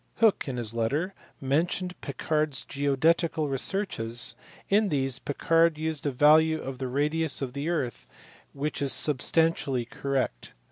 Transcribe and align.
Hooke 0.15 0.47
in 0.47 0.57
his 0.57 0.73
letter 0.73 1.13
mentioned 1.39 1.93
Picard 2.01 2.53
s 2.53 2.63
geodetical 2.65 3.47
researches; 3.49 4.35
in 4.67 4.89
these 4.89 5.19
Picard 5.19 5.77
used 5.77 6.07
a 6.07 6.11
value 6.11 6.59
of 6.59 6.79
the 6.79 6.87
radius 6.87 7.39
of 7.43 7.53
the 7.53 7.69
earth 7.69 8.07
which 8.51 8.81
is 8.81 8.89
DISCOVERIES 8.93 9.07
IN 9.07 9.13
1679. 9.13 9.19
substantially 9.21 9.85
correct. 9.85 10.53